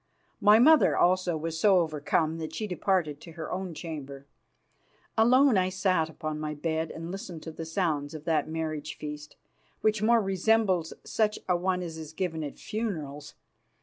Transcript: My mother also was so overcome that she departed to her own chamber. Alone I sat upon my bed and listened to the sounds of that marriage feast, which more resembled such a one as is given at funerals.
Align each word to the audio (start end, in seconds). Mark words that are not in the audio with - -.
My 0.39 0.57
mother 0.57 0.97
also 0.97 1.37
was 1.37 1.59
so 1.59 1.79
overcome 1.79 2.39
that 2.39 2.55
she 2.55 2.65
departed 2.65 3.21
to 3.21 3.33
her 3.33 3.51
own 3.51 3.75
chamber. 3.75 4.25
Alone 5.15 5.59
I 5.59 5.69
sat 5.69 6.09
upon 6.09 6.39
my 6.39 6.55
bed 6.55 6.89
and 6.89 7.11
listened 7.11 7.43
to 7.43 7.51
the 7.51 7.67
sounds 7.67 8.15
of 8.15 8.25
that 8.25 8.49
marriage 8.49 8.97
feast, 8.97 9.35
which 9.81 10.01
more 10.01 10.19
resembled 10.19 10.91
such 11.03 11.37
a 11.47 11.55
one 11.55 11.83
as 11.83 11.99
is 11.99 12.13
given 12.13 12.43
at 12.43 12.57
funerals. 12.57 13.35